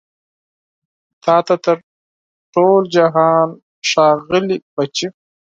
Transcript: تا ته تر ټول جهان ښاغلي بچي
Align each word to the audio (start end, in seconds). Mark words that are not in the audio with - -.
تا 1.23 1.35
ته 1.47 1.55
تر 1.65 1.77
ټول 2.53 2.81
جهان 2.95 3.47
ښاغلي 3.89 4.57
بچي 4.75 5.07